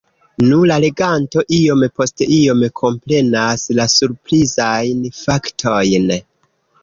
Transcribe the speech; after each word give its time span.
Nu, 0.43 0.57
la 0.69 0.77
leganto 0.83 1.41
iom 1.57 1.83
post 1.99 2.23
iom 2.37 2.63
komprenas 2.81 3.67
la 3.81 3.87
surprizajn 3.97 5.05
faktojn. 5.21 6.09